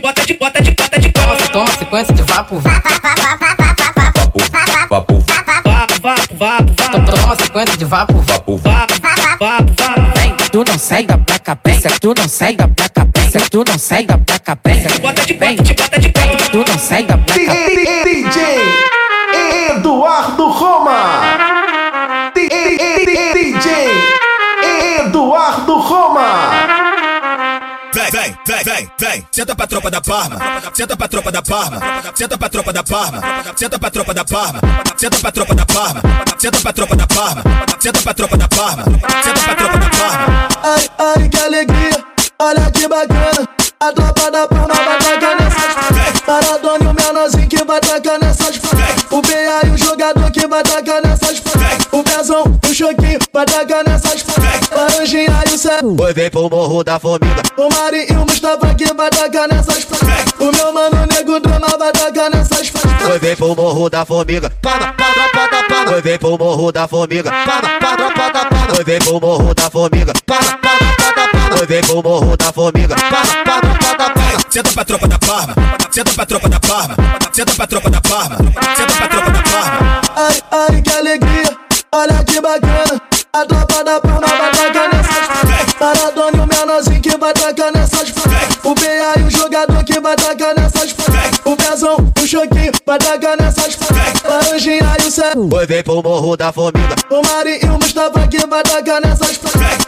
bota 0.09 0.25
de 0.25 0.33
bota 0.33 0.61
de 0.61 0.71
bota 0.71 0.99
de 0.99 1.09
Toma, 1.11 1.35
se 1.37 1.49
toma, 1.49 1.67
sequência 1.77 2.13
de 2.15 2.23
vapo, 2.23 2.57
vapo. 2.59 2.89
Vapo, 2.89 4.39
Vapo, 4.89 5.19
vapo, 5.19 6.35
vapo, 6.35 6.73
vapo, 6.73 7.11
Toma, 7.11 7.35
sequência 7.35 7.77
de 7.77 7.85
vapo, 7.85 8.13
vapo. 8.21 8.57
vapo, 8.57 8.93
vapo, 9.39 9.73
vapo. 9.77 10.19
Vem, 10.19 10.35
tu 10.51 10.63
não 10.67 10.79
sai 10.79 11.05
da 11.05 11.17
placa, 11.17 11.55
pensa, 11.55 11.89
tu 12.01 12.13
não 12.17 12.27
sai 12.27 12.55
da 12.55 12.67
placa, 12.67 13.05
pensa, 13.05 13.39
tu 13.51 13.63
não 13.67 13.77
sai 13.77 14.05
da 14.05 14.17
placa, 14.17 14.55
pensa. 14.55 14.89
Bota 14.99 15.25
de 15.25 15.33
quatro, 15.35 15.63
te 15.63 15.73
bota 15.75 15.99
de 15.99 16.09
quatro. 16.09 16.49
tu 16.51 16.71
não 16.71 16.79
sai 16.79 17.03
da 17.03 17.17
placa. 17.17 17.39
DJ 18.03 18.58
senta 29.31 29.55
pra 29.55 29.67
tropa 29.67 29.91
da 29.91 30.01
Parma, 30.01 30.38
senta 30.74 30.98
pra 30.98 31.07
tropa 31.07 31.31
da 31.31 31.41
Parma, 31.41 31.79
senta 32.15 32.38
pra 32.38 32.50
tropa 32.50 32.74
da 32.74 32.83
Parma, 32.83 33.21
senta 33.55 33.79
pra 33.79 33.89
tropa 33.91 34.13
da 34.13 34.25
Parma, 34.25 34.62
senta 34.98 35.19
pra 35.19 35.31
tropa 35.31 35.55
da 35.55 35.65
Parma, 35.65 36.01
senta 36.38 36.59
pra 36.59 36.74
tropa 36.74 36.95
da 36.95 37.07
Parma, 37.07 37.43
senta 37.79 38.01
pra 38.01 38.13
tropa 38.13 38.38
da 38.38 38.48
Parma, 38.48 38.83
senta 39.24 39.39
pra 39.41 39.55
tropa 39.55 39.77
da 39.77 39.89
Parma. 39.89 40.48
Ai, 40.63 40.89
ai, 40.98 41.29
que 41.29 41.39
alegria, 41.39 42.05
olha 42.39 42.71
que 42.71 42.88
bacana, 42.88 43.50
a 43.79 43.91
tropa 43.91 44.31
da 44.31 44.48
Parma 44.48 44.74
vai 44.74 44.98
tacar 44.98 45.36
nessas 45.39 45.79
Maradona 46.27 46.83
e 46.83 46.88
o 46.88 46.93
menorzinho 46.93 47.48
que 47.48 47.63
vai 47.63 47.79
tacar 47.79 48.19
nessa 48.19 48.51
O 49.09 49.21
BA 49.21 49.67
e 49.67 49.69
o 49.71 49.77
jogador 49.77 50.29
que 50.31 50.45
vai 50.48 50.62
tacar 50.62 51.01
nessa 51.03 51.28
Tacar 53.31 53.83
nessas 53.88 54.25
Laranjinha 54.71 55.43
e 55.50 55.53
o 55.53 55.57
Cé 55.57 55.79
Oi, 55.83 56.13
vem 56.13 56.29
pro 56.29 56.50
morro 56.50 56.83
da 56.83 57.00
formiga. 57.00 57.41
O 57.57 57.69
Mari 57.74 58.07
e 58.09 58.13
o 58.13 58.21
Mustafa 58.21 58.75
vai 58.95 59.09
tacar 59.09 59.48
nessas 59.48 59.88
O 60.39 60.51
meu 60.51 60.74
mano 60.74 61.05
Nego 61.13 61.39
Drama 61.39 61.67
vai 61.77 61.91
tacar 61.91 62.29
nessas 62.29 62.71
Oi, 63.12 63.19
vem 63.19 63.36
pro 63.36 63.55
morro 63.55 63.89
da 63.89 64.05
formiga. 64.05 64.51
Para, 64.62 64.93
para, 64.93 65.29
para, 65.29 65.63
para. 65.63 65.91
Oi, 65.95 66.01
vem 66.01 66.17
pro 66.19 66.38
morro 66.38 66.71
da 66.71 66.88
formiga. 66.88 67.31
Para, 67.31 67.79
para, 67.79 68.12
para, 68.12 68.45
para. 68.45 68.77
Oi, 68.77 68.83
vem 68.83 69.00
pro 69.00 69.19
morro 69.19 69.55
da 69.55 69.69
formiga. 69.69 70.13
Para, 70.25 70.57
para, 70.57 70.77
para, 70.95 71.27
para. 71.27 71.59
Oi, 71.59 71.65
vem 71.65 71.81
pro 71.81 72.03
morro 72.03 72.38
da 72.38 72.53
formiga. 72.53 72.95
Para, 72.95 73.43
para, 73.43 73.95
para, 73.95 74.09
para. 74.12 74.39
Senta 74.50 74.69
pra 74.74 74.86
tropa 74.86 75.07
da 75.07 75.17
Parma. 75.17 75.55
Senta 75.89 76.13
pra 76.13 76.25
tropa 76.25 76.50
da 76.50 76.59
Parma. 76.59 76.95
Senta 77.31 77.55
pra 77.55 77.67
tropa 77.67 77.89
da 77.89 78.01
Parma. 78.01 78.38
Senta 78.75 78.93
pra 78.98 79.07
tropa 79.07 79.31
da 79.31 79.41
Parma. 79.43 80.01
Ai, 80.15 80.43
ai, 80.51 80.81
que 80.81 80.91
alegria, 80.91 81.57
olha 81.91 82.24
que 82.24 82.41
bacana. 82.41 83.08
A 83.31 83.45
tropa 83.45 83.83
da 83.83 84.00
palma 84.00 84.25
vai 84.25 84.51
tacar 84.51 84.89
nessas 84.91 85.79
Maradona 85.79 86.31
e 86.36 86.39
o 86.39 86.48
menorzinho 86.48 87.00
que 87.00 87.15
vai 87.15 87.31
tacar 87.31 87.71
nessas 87.71 88.09
O 88.63 88.74
BA 88.74 89.19
e 89.19 89.24
o 89.24 89.29
jogador 89.29 89.83
que 89.83 90.00
vai 90.00 90.15
tacar 90.15 90.55
nessas 90.55 90.95
O 91.45 91.55
Pezão, 91.55 92.12
o 92.19 92.27
Choquinho 92.27 92.71
vai 92.88 92.98
tacar 92.98 93.38
nessas 93.39 93.77
Laranjinha 94.27 94.98
e 95.00 95.07
o 95.07 95.12
Cé 95.12 95.33
Oi, 95.36 95.65
vem 95.67 95.83
pro 95.83 96.01
morro 96.01 96.36
da 96.36 96.51
formiga. 96.51 96.95
O 97.12 97.21
Mari 97.21 97.59
e 97.62 97.65
o 97.67 97.74
Mustafa 97.74 98.27
que 98.27 98.48
vai 98.48 98.63
tacar 98.63 99.00
nessas 99.00 99.39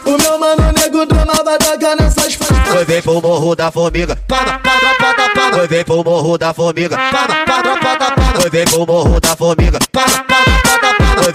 O 0.06 0.16
meu 0.22 0.38
mano 0.38 0.72
Nego 0.80 1.04
Drama 1.04 1.34
vai 1.44 1.58
tacar 1.58 1.96
nessas 1.96 2.38
Oi, 2.76 2.84
vem 2.84 3.02
pro 3.02 3.20
morro 3.20 3.56
da 3.56 3.72
formiga. 3.72 4.16
Para, 4.28 4.60
para, 4.60 4.94
para, 4.94 5.28
para. 5.30 5.56
Oi, 5.60 5.68
vem 5.68 5.84
pro 5.84 6.04
morro 6.04 6.38
da 6.38 6.54
formiga. 6.54 6.96
Para, 6.96 7.44
para, 7.44 7.76
para, 7.76 8.10
para. 8.12 8.44
Oi, 8.44 8.50
vem 8.50 8.64
pro 8.64 8.86
morro 8.86 9.20
da 9.20 9.36
formiga. 9.36 9.78
Para, 9.92 10.24
para, 10.24 10.44
para, 10.44 10.61
para, 11.22 11.32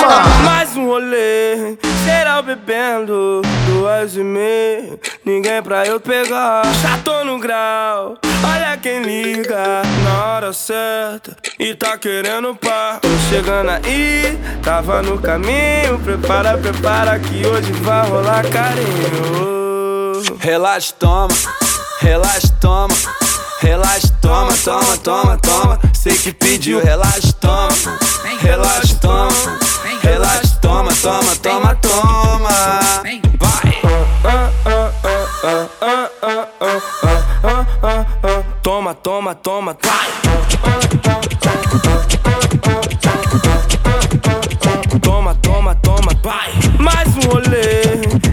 para. 0.00 0.24
Mais 0.44 0.76
um 0.76 0.86
rolê, 0.86 1.76
geral 2.04 2.42
bebendo, 2.42 3.42
duas 3.66 4.16
e 4.16 4.22
meia, 4.22 4.98
ninguém 5.24 5.62
pra 5.62 5.86
eu 5.86 5.98
pegar. 5.98 6.62
Já 6.80 6.98
tô 6.98 7.24
no 7.24 7.38
grau, 7.38 8.16
olha 8.44 8.76
quem 8.76 9.02
liga 9.02 9.82
na 10.04 10.24
hora 10.26 10.52
certa 10.52 11.36
e 11.58 11.74
tá 11.74 11.98
querendo 11.98 12.54
par. 12.54 13.00
Tô 13.00 13.08
chegando 13.28 13.70
aí, 13.70 14.38
tava 14.62 15.02
no 15.02 15.18
caminho, 15.18 15.98
prepara, 16.04 16.56
prepara 16.56 17.18
que 17.18 17.44
hoje 17.46 17.72
vai 17.72 18.08
rolar 18.08 18.44
carinho. 18.48 20.22
Relaxa, 20.38 20.94
toma, 20.98 21.34
relaxa, 22.00 22.48
toma. 22.60 22.94
Relaxa, 23.58 24.12
toma, 24.20 24.52
toma, 24.62 24.96
toma, 24.98 25.38
toma. 25.38 25.80
Sei 26.06 26.16
que 26.18 26.32
pediu, 26.32 26.80
relaxa, 26.80 27.32
toma. 27.40 27.68
Relaxa, 28.40 28.94
toma. 29.00 29.28
Relaxa, 30.04 30.56
toma, 30.62 30.94
toma, 31.02 31.34
toma, 31.42 31.74
toma. 31.74 32.48
Vai. 33.40 33.82
Toma, 38.62 38.94
toma, 38.94 39.34
toma, 39.34 39.76
vai. 39.82 40.06
Toma, 45.02 45.34
toma, 45.34 45.74
toma, 45.74 46.12
vai. 46.22 46.52
Mais 46.78 47.08
um 47.16 47.28
rolê, 47.30 47.82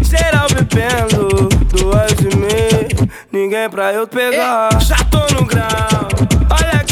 geral 0.03 0.46
bebendo, 0.53 1.50
duas 1.72 2.12
e 2.20 2.38
meia, 2.38 3.10
ninguém 3.32 3.68
pra 3.68 3.92
eu 3.92 4.06
pegar. 4.06 4.80
Já 4.80 4.98
tô 5.06 5.25
no 5.34 5.44
grau, 5.48 6.08
olha 6.51 6.82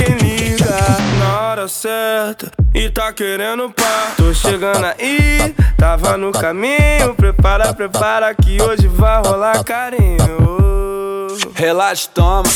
hora 1.52 1.68
certa 1.68 2.50
e 2.74 2.90
tá 2.90 3.12
querendo 3.12 3.70
par. 3.72 4.16
Tô 4.16 4.34
chegando 4.34 4.86
aí, 4.86 5.54
tava 5.78 6.16
no 6.16 6.32
caminho, 6.32 7.14
prepara, 7.16 7.74
prepara 7.74 8.34
que 8.34 8.62
hoje 8.62 8.88
vai 8.88 9.22
rolar 9.22 9.62
carinho. 9.64 11.28
Relaxa, 11.54 12.10
toma, 12.14 12.50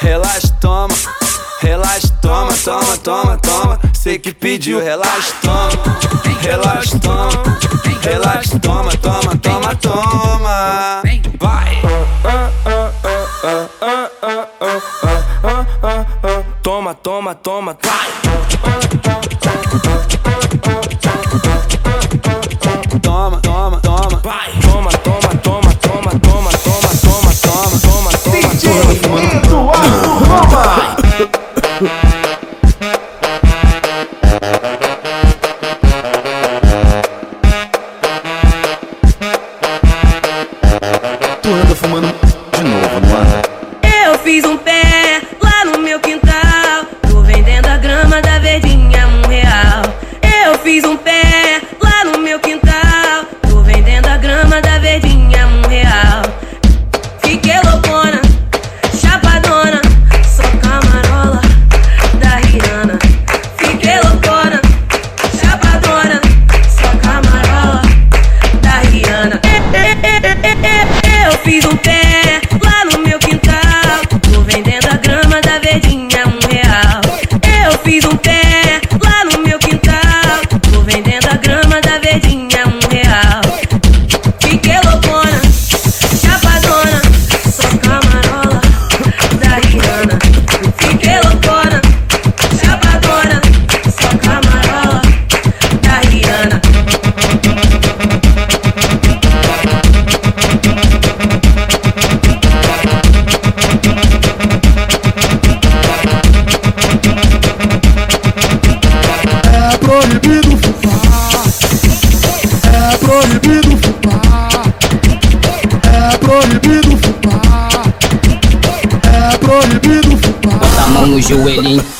relaxa, 0.00 0.54
toma. 0.60 0.94
Relaxa, 1.62 2.08
toma, 2.20 2.52
toma, 2.52 2.98
toma, 2.98 3.38
toma. 3.38 3.80
Sei 3.94 4.18
que 4.18 4.34
pediu, 4.34 4.82
relaxa, 4.82 5.32
toma. 5.40 5.70
Relaxa, 6.42 6.98
toma. 6.98 7.42
Relaxa, 8.02 8.58
toma, 8.58 8.90
toma, 8.98 9.36
toma, 9.38 9.74
toma. 9.76 11.02
Vai. 11.40 11.85
Toma, 17.06 17.36
toma. 17.36 17.72
Toma, 17.74 17.96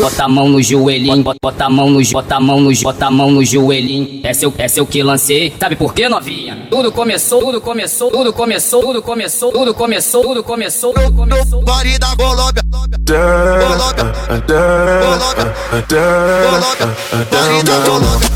bota 0.06 0.24
a 0.24 0.28
mão 0.28 0.48
no 0.48 0.62
joelhinho, 0.62 1.24
bota, 1.42 1.64
a 1.64 1.68
mão 1.68 1.90
no, 1.90 2.00
bota 2.12 2.36
a 2.36 2.40
mão 2.40 2.60
no, 2.60 2.72
bota 2.80 3.06
a 3.06 3.10
mão 3.10 3.28
no 3.30 3.44
joelhinho. 3.44 4.20
É 4.22 4.32
seu, 4.32 4.54
é 4.56 4.68
seu 4.68 4.86
que 4.86 5.02
lancei. 5.02 5.52
Sabe 5.58 5.74
por 5.74 5.92
quê, 5.92 6.08
novinha? 6.08 6.68
Tudo 6.70 6.92
começou, 6.92 7.40
tudo 7.40 7.60
começou, 7.60 8.12
tudo 8.12 8.32
começou, 8.32 8.82
tudo 8.82 9.02
começou, 9.02 9.50
tudo 9.50 9.74
começou, 9.74 10.22
tudo 10.22 10.44
começou, 10.44 10.94
tudo 10.94 11.12
começou. 11.12 11.60
Body 11.62 11.98
da 11.98 12.14
Colômbia. 12.16 12.62
Colômbia. 12.70 12.98
Colômbia. 13.66 14.12
Body 17.32 17.62
da 17.64 17.80
Colômbia. 17.84 18.30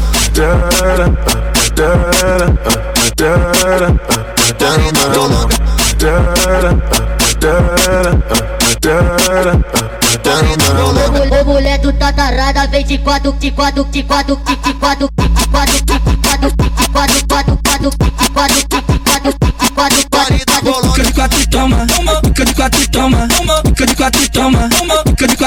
Body 4.59 4.90
da 4.92 5.04
Colômbia. 5.14 5.61
Ô 11.40 11.44
mulher 11.46 11.79
do 11.79 11.90
tatarada, 11.94 12.66
vem 12.66 12.85
de 12.85 12.98
quatro, 12.98 13.33
de 13.33 13.50
quatro, 13.50 13.85
de 13.85 14.03
quatro, 14.03 14.37
de 14.37 14.57
de 14.57 14.74
quatro, 14.74 15.09
de 15.16 15.29
de 15.29 15.48
quatro, 15.48 15.74
de 15.74 15.98
de 15.98 16.16
quatro, 16.18 16.50
de 16.50 16.68
de 16.68 16.88
quatro, 16.90 17.26
quatro, 17.26 17.59
quatro, 17.64 17.90
de 17.90 18.11
de 18.11 18.31
quatro, 18.31 18.57
de 18.57 18.66
de 18.68 18.98
quatro, 19.00 19.33
de 19.33 19.53
de 19.53 19.70
quatro, 19.70 19.96
quatro, 20.11 20.40
quatro. 20.50 21.03
De 21.03 21.12
quatro 21.14 21.48
toma, 21.48 21.87
fica 22.22 22.44
de 22.44 22.55
quatro 22.55 22.90
toma, 22.90 23.29
fica 23.64 23.87
de 23.87 23.96
quatro 23.96 24.31
toma, 24.31 24.68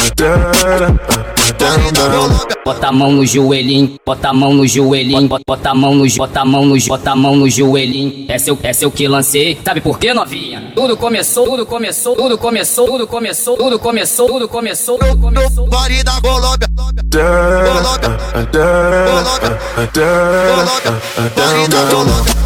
Bota 2.64 2.88
a 2.88 2.92
mão 2.92 3.12
no 3.12 3.24
joelhinho, 3.24 3.94
bota 4.04 4.31
a 4.31 4.33
mão 4.33 4.52
no 4.52 4.66
joelhinho, 4.66 5.28
bota, 5.28 5.70
a 5.70 5.74
mão 5.76 5.94
no, 5.94 6.04
bota 6.16 6.40
a 6.40 6.44
mão 6.44 6.66
no, 6.66 6.76
bota 6.87 7.12
a 7.12 7.16
mão 7.16 7.37
no 7.37 7.48
joelhinho. 7.48 8.26
É 8.28 8.37
seu, 8.37 8.59
é 8.64 8.72
seu 8.72 8.90
que 8.90 9.07
lancei. 9.07 9.57
Sabe 9.64 9.81
por 9.81 9.96
quê, 9.96 10.12
novinha? 10.12 10.72
Tudo 10.74 10.96
começou, 10.96 11.46
tudo 11.46 11.64
começou, 11.64 12.16
tudo 12.16 12.37
começou, 12.37 12.87
tudo 12.87 13.07
começou, 13.07 13.57
tudo 13.57 13.78
começou, 13.78 14.26
tudo 14.26 14.48
começou, 14.48 14.98
tudo 14.98 15.18
começou. 15.18 15.68
Body 15.68 16.02
da 16.02 16.20
Colômbia. 16.20 16.68
Colômbia. 16.74 17.04
Colômbia. 17.70 18.18
Colômbia. 19.12 19.59
Body 21.37 21.68
da 21.68 21.87
Colômbia. 21.92 22.38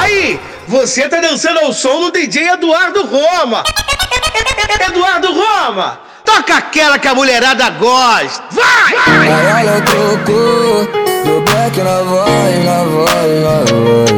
Aí, 0.00 0.40
você 0.66 1.08
tá 1.08 1.20
dançando 1.20 1.60
ao 1.60 1.72
som 1.72 2.00
do 2.00 2.12
DJ 2.12 2.50
Eduardo 2.50 3.06
Roma. 3.06 3.64
Eduardo 4.88 5.32
Roma, 5.32 6.00
toca 6.24 6.56
aquela 6.56 6.98
que 6.98 7.08
a 7.08 7.14
mulherada 7.14 7.70
gosta. 7.70 8.42
Vai! 8.50 8.94
Aí 9.06 9.28
ela 9.28 9.80
tocou 9.82 10.84
do 11.24 11.40
back 11.50 11.78
na 11.80 12.02
voz, 12.02 12.64
na 12.64 12.84
voz, 12.84 13.42
na 13.42 13.62
voz, 13.64 14.04
na 14.04 14.04
voz. 14.04 14.13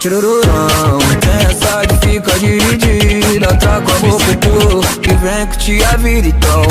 Tirururão. 0.00 0.98
Tem 1.20 1.46
essa 1.46 1.86
que 1.86 1.94
fica 2.08 2.32
dividida, 2.38 3.46
tá 3.58 3.80
com 3.82 3.92
a 3.92 3.98
boca 4.10 4.36
pro 4.40 4.80
que 5.00 5.12
vem 5.14 5.46
que 5.46 5.58
te 5.58 5.84
a 5.84 5.92
então. 6.26 6.62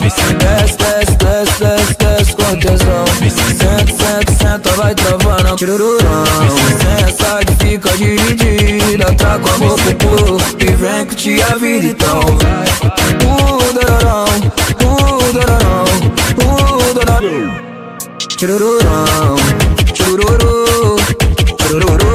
Desce, 0.00 0.76
desce, 0.76 1.16
desce, 1.16 1.58
desce, 1.58 1.96
desce 1.98 2.32
com 2.36 2.56
tesão. 2.60 3.04
Senta, 3.58 3.92
senta, 3.92 4.32
senta, 4.32 4.70
vai 4.76 4.94
travando, 4.94 5.56
tirururão. 5.56 6.24
Tem 6.78 7.04
essa 7.08 7.40
que 7.44 7.54
fica 7.66 7.90
dividida, 7.96 9.12
tá 9.16 9.38
com 9.40 9.48
a 9.48 9.58
boca 9.58 9.94
pro 9.98 10.38
que 10.56 10.72
vem 10.72 11.06
que 11.06 11.16
te 11.16 11.42
a 11.42 11.56
então. 11.58 12.20
Uh, 13.24 13.48
dororão, 13.74 14.24
uh, 14.84 15.32
dororão, 19.98 20.54
uh, 20.54 21.72
dororão. 21.72 22.07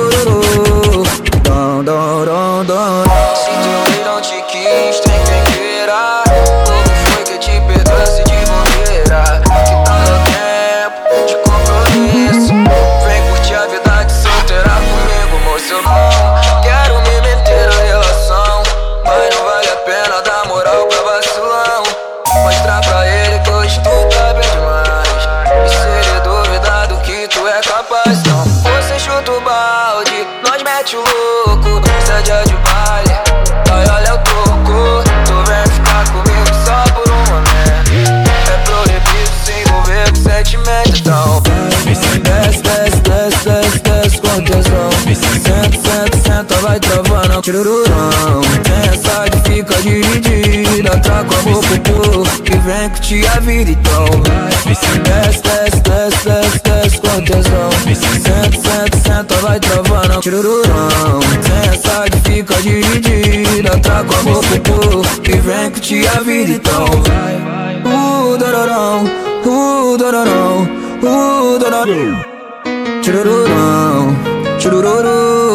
Tirururão, 47.44 48.40
essa 48.88 49.28
de 49.28 49.38
fica 49.42 49.76
dividida 49.82 50.98
Tá 51.02 51.26
com 51.26 51.36
a 51.36 51.80
pro 51.82 52.24
e 52.46 52.58
vem 52.60 52.90
que 52.92 53.02
te 53.02 53.28
a 53.28 53.40
vida 53.42 53.72
então 53.72 54.06
Desce, 54.66 55.42
desce, 55.42 55.82
desce, 55.82 56.24
desce, 56.24 56.62
desce 56.64 56.98
com 57.02 57.22
tesão 57.26 57.70
Senta, 57.94 58.58
senta, 58.62 58.98
senta, 58.98 59.36
vai 59.42 59.60
travando 59.60 60.22
Tirururão, 60.22 61.20
essa 61.70 62.06
de 62.08 62.22
fica 62.22 62.56
dividida 62.62 63.78
Tá 63.82 64.06
com 64.06 64.14
a 64.14 64.60
pro 64.62 65.02
e 65.30 65.38
vem 65.42 65.72
que 65.72 65.82
te 65.82 66.08
a 66.08 66.22
vida 66.22 66.50
então 66.50 66.86
Uh, 67.86 68.38
dororão, 68.38 69.04
uh, 69.04 69.98
dororão, 69.98 70.64
uh, 71.04 71.60
dororão 71.60 72.34
Tirururão, 73.02 74.16
tirururu, 74.58 75.53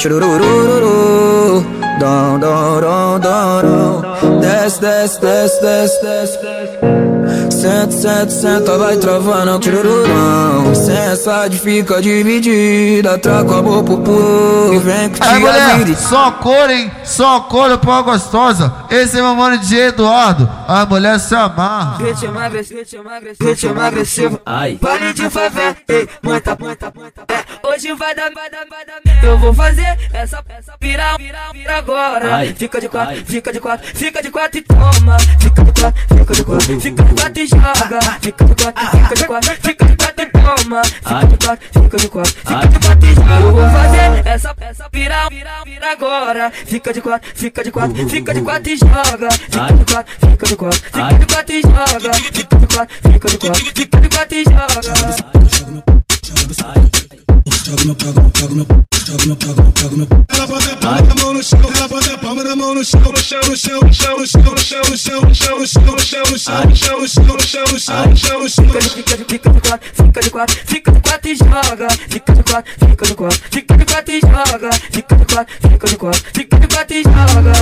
Chururururu, 0.00 1.60
dum 2.00 2.40
dum 2.40 2.80
dum 2.80 3.20
dum 3.20 3.60
dum. 3.60 3.99
Desce, 4.60 4.78
desce, 4.78 5.20
desce, 5.22 5.62
desce, 5.62 6.02
desce. 6.02 7.10
Senta, 7.50 7.90
senta, 7.90 8.30
senta, 8.30 8.78
vai 8.78 8.96
travando 8.96 9.58
tirururão. 9.58 10.74
Sem 10.74 10.96
essa 10.96 11.48
de 11.48 11.58
fica 11.58 12.00
dividida, 12.00 13.18
trago 13.18 13.54
a 13.54 13.62
boca 13.62 13.96
pro 13.96 14.74
e 14.74 14.78
vem 14.78 15.10
que 15.10 15.22
Aí, 15.22 15.34
te 15.34 15.40
mulher, 15.40 15.96
só 15.96 16.30
cor, 16.32 16.70
hein? 16.70 16.90
Só 17.04 17.40
cor, 17.40 17.76
pô, 17.78 18.02
gostosa. 18.02 18.72
Esse 18.90 19.18
é 19.18 19.22
meu 19.22 19.34
mano 19.34 19.58
de 19.58 19.76
Eduardo. 19.76 20.48
A 20.66 20.86
mulher 20.86 21.18
se 21.20 21.34
amarra. 21.34 21.98
Ritmo 21.98 22.38
agressivo, 22.38 22.80
ritmo 23.40 23.80
agressivo. 23.80 24.40
Ai. 24.44 24.78
Vale 24.80 25.12
de 25.12 25.28
favela, 25.28 25.76
ei, 25.88 26.08
muita, 26.22 26.56
muita, 26.58 26.92
muita. 26.94 27.22
É, 27.28 27.68
hoje 27.68 27.92
vai 27.94 28.14
dar, 28.14 28.30
vai 28.32 28.50
dar, 28.50 28.66
vai 28.68 28.84
dar 28.86 29.00
merda. 29.04 29.26
Eu 29.26 29.38
vou 29.38 29.52
fazer 29.52 29.98
essa, 30.12 30.42
essa 30.48 30.74
virar, 30.80 31.16
virar, 31.18 31.52
virar 31.52 31.78
agora. 31.78 32.34
Ai. 32.34 32.54
Fica 32.56 32.80
de 32.80 32.88
quatro, 32.88 33.24
fica 33.26 33.52
de 33.52 33.60
quatro, 33.60 33.86
fica 33.86 34.22
de 34.22 34.30
quatro 34.30 34.49
e 34.58 34.62
toma. 34.62 35.18
Fica 35.40 35.64
de 35.64 35.72
quatro, 35.72 36.02
fica 36.08 36.34
de 36.34 36.44
quatro, 36.44 36.80
fica 36.80 37.02
de 37.04 37.14
quatro 37.14 37.42
e 37.42 37.46
joga. 37.46 38.00
Fica 38.20 38.44
de 38.44 38.54
quatro, 38.54 38.82
fica 38.90 39.14
de 39.14 39.24
quatro, 39.24 39.54
fica 39.62 39.84
de 39.86 39.96
quatro 39.96 40.22
e 40.22 40.26
toma. 40.26 40.82
Fica 40.82 41.26
de 41.26 41.36
quatro, 41.36 41.66
fica 41.72 41.96
de 41.98 42.08
quatro, 42.08 42.32
fica 42.32 42.66
de 42.68 42.78
quatro 42.86 43.08
e 43.08 43.14
joga. 43.14 43.40
Eu 43.40 43.52
vou 43.52 43.70
fazer 43.70 44.26
essa, 44.26 44.54
essa 44.60 44.88
virar, 44.92 45.28
virar, 45.28 45.64
virar 45.64 45.92
agora. 45.92 46.50
Fica 46.66 46.92
de 46.92 47.00
quatro, 47.00 47.30
fica 47.34 47.64
de 47.64 47.70
quatro, 47.70 48.08
fica 48.08 48.34
de 48.34 48.42
quatro 48.42 48.70
e 48.72 48.76
joga. 48.76 49.28
Fica 49.30 49.72
de 49.72 49.84
quatro, 49.84 50.12
fica 50.20 50.46
de 50.46 50.56
quatro, 50.56 50.80
fica 50.80 51.18
de 51.18 51.26
quatro 51.26 51.54
e 51.54 51.62
joga. 51.62 52.12
Fica 52.14 52.56
de 52.58 52.66
quatro, 52.66 52.96
fica 53.02 53.28
de 53.28 53.38
quatro, 53.38 53.64
fica 53.74 54.00
de 54.00 54.08
quatro 54.08 54.36
e 54.36 54.44
joga. 54.44 54.80
Ela 60.28 60.46
bota 60.46 60.72
a 60.72 60.76
palma 60.76 61.02
da 61.02 61.14
mão 61.22 61.34
no 61.34 61.42
chão, 61.42 61.60
ela 61.60 61.66
bota 61.66 61.72
a 61.72 61.74
mão 61.74 61.74
no 61.74 61.78
chão, 61.78 61.79
no 62.80 62.84
chão, 62.84 63.00
no 63.00 63.18
chão, 63.18 63.40
no 63.46 63.56
chão, 63.56 63.80
no 63.82 63.92
chão, 63.92 64.16
no 64.16 64.26
chão, 64.26 64.50
no 64.50 64.58
chão, 64.58 64.80
no 64.88 64.96
chão, 64.96 65.20
no 65.20 65.34
chão, 65.34 65.60
no 65.60 65.66
chão, 65.66 65.84
no 65.90 65.98
chão, 65.98 66.24
no 66.24 66.38
chão, 66.38 66.98
no 66.98 67.08
chão, 67.08 67.26
no 67.30 67.42
chão, 67.42 67.64
no 67.64 67.78
chão, 67.78 68.06
no 68.06 68.16
chão, 68.16 68.40
no 68.40 68.48
chão. 68.48 68.64
Fica 68.64 68.80
de, 68.80 68.88
fica 68.88 69.16
de, 69.16 69.24
fica 69.24 69.50
de 69.50 69.60
quatro, 69.60 69.90
fica 69.92 70.20
de 70.22 70.30
quatro, 70.30 70.56
fica 70.64 70.92
de 70.92 71.00
quatro 71.00 71.30
e 71.30 71.36
joga. 71.36 71.88
Fica 72.08 72.32
de 72.32 72.42
quatro, 72.42 72.72
fica 72.78 73.06
de 73.06 73.14
quatro, 73.14 73.40
fica 73.50 73.76
de 73.76 73.84
quatro 73.84 74.14
e 74.14 74.20
joga. 74.20 74.70
Fica 74.90 75.16
de 75.16 75.26
quatro, 75.26 75.54
fica 75.60 75.86
de 75.86 75.96
quatro, 75.96 76.22
fica 76.32 76.58
de 76.58 76.66
quatro 76.68 76.96
e 76.96 77.02
joga. 77.02 77.52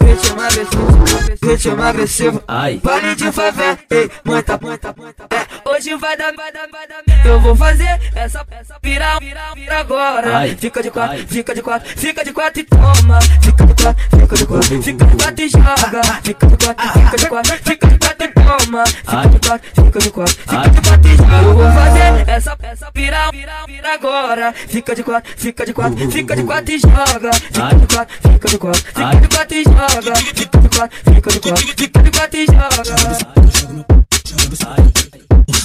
Ritmo 0.00 0.40
agressivo, 0.40 1.04
ritmo 1.42 1.82
agressivo. 1.82 2.42
Ai. 2.48 2.80
Vale 2.82 3.14
de 3.14 3.30
favela, 3.30 3.78
ei, 3.90 4.10
muita, 4.24 4.58
muita, 4.58 4.94
muita. 4.96 5.41
É, 5.72 5.76
hoje 5.76 5.96
vai 5.96 6.16
dar, 6.16 6.34
vai 6.34 6.52
dar, 6.52 6.68
vai 6.70 6.86
dar 6.86 7.02
merda. 7.06 7.28
Eu 7.28 7.40
vou 7.40 7.56
fazer 7.56 7.98
essa, 8.14 8.44
essa 8.50 8.76
virar, 8.82 9.18
virar, 9.18 9.54
virar 9.54 9.80
agora. 9.80 10.36
Ai. 10.36 10.56
Fica 10.56 10.82
de 10.82 10.90
quatro, 10.90 11.26
fica 11.26 11.54
de 11.54 11.62
quatro, 11.62 11.88
fica 11.96 12.24
de 12.24 12.32
quatro 12.32 12.60
e 12.60 12.64
toma. 12.64 13.20
Fica 13.42 13.66
de 13.66 13.74
quatro, 13.74 14.04
fica 14.20 14.36
de 14.36 14.46
quatro, 14.46 14.82
fica 14.82 15.06
de 15.06 15.16
quatro 15.16 15.44
e 15.44 15.48
joga. 15.48 16.02
Fica 16.22 16.46
de 16.46 16.56
quatro, 16.56 16.88
fica 16.92 17.16
de 17.16 17.26
quatro, 17.26 17.56
fica 17.64 17.86
de 17.86 17.98
quatro 17.98 18.24
e 18.24 18.28
toma. 18.28 18.84
Fica 18.84 19.28
de 19.28 19.38
quatro, 19.40 19.70
fica 19.74 19.98
de 19.98 20.10
quatro, 20.10 20.34
fica 20.34 20.68
de 20.68 20.80
quatro 20.88 21.10
e 21.10 21.16
joga. 21.16 21.42
Eu 21.42 21.54
vou 21.54 21.72
fazer 21.72 22.28
essa, 22.28 22.58
essa 22.62 22.90
virar, 22.94 23.30
virar, 23.30 23.66
virar 23.66 23.94
agora. 23.94 24.52
Fica 24.52 24.94
de 24.94 25.02
quatro, 25.02 25.32
fica 25.36 25.64
de 25.64 25.72
quatro, 25.72 26.10
fica 26.10 26.36
de 26.36 26.44
quatro 26.44 26.74
e 26.74 26.78
joga. 26.78 27.32
Fica 27.32 27.74
de 27.74 27.86
quatro, 27.86 28.14
fica 28.20 28.48
de 28.48 28.58
quatro, 28.58 28.82
fica 28.82 29.20
de 29.20 29.28
quatro 29.28 29.56
e 29.56 29.64
joga. 29.64 30.16
Fica 30.16 30.58
de 30.58 30.68
quatro, 30.68 30.98
fica 31.14 31.30
de 31.30 31.40
quatro, 31.40 31.66
fica 31.66 32.02
de 32.02 32.10
quatro 32.10 32.38
e 32.38 32.46
joga. 32.46 32.82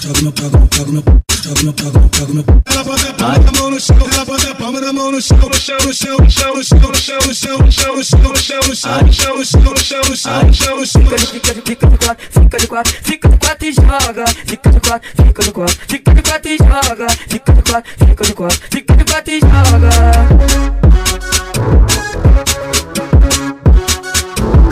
Ela 0.08 0.32
bota 2.84 3.10
a 3.10 3.14
palma 3.14 3.40
da 3.40 3.52
mão 3.60 3.72
no 3.72 3.80
chão, 3.80 3.98
ela 4.14 4.24
bota 4.24 4.52
a 4.52 4.56
palma 4.56 4.80
da 4.80 4.94
mão 4.94 5.12
no 5.12 5.22
chão, 5.22 5.38
no 5.38 5.54
chão, 5.54 5.76
no 5.84 5.94
chão, 5.94 6.16
no 6.18 6.32
chão, 6.32 6.56
no 6.56 6.64
chão, 6.64 6.88
no 6.88 6.96
chão, 6.96 7.20
no 7.28 7.34
chão, 7.34 7.58
no 7.58 7.58
chão, 7.58 7.58
no 7.58 7.74
chão, 7.74 7.90
no 7.90 8.04
chão, 8.04 8.30
no 8.30 8.34
chão, 8.36 8.64
no 8.64 8.74
chão, 8.74 9.36
no 9.36 9.44
chão, 9.44 9.74
no 9.74 9.84
chão, 9.84 10.02
no 10.08 10.16
chão, 10.16 10.44
no 10.44 10.54
chão, 10.54 10.78
no 10.78 10.86
chão. 10.86 11.02
Fica 11.02 11.18
de, 11.18 11.26
fica 11.28 11.54
de, 11.54 11.62
fica 11.62 11.88
de 11.90 11.98
quatro, 11.98 12.26
fica 12.32 12.58
de 12.58 12.68
quatro, 12.68 12.94
fica 13.04 13.28
de 13.30 13.38
quatro 13.38 13.68
e 13.68 13.74
joga. 13.74 14.26
Fica 14.46 14.70
de 14.70 14.80
quatro, 14.80 15.10
fica 15.18 15.44
de 15.44 15.52
quatro, 15.52 15.78
fica 15.88 16.14
de 16.14 16.22
quatro 16.22 16.52
e 16.52 16.58
joga. 16.58 17.08
Fica 17.28 17.52
de 17.54 17.62
quatro, 17.64 17.92
fica 17.98 18.24
de 18.24 18.34
quatro, 18.34 18.60
fica 18.72 18.96
de 18.96 19.04
quatro 19.04 19.34
e 19.34 19.40
joga. 19.42 19.90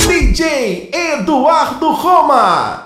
DJ 0.08 0.92
Eduardo 0.94 1.92
Roma. 1.92 2.86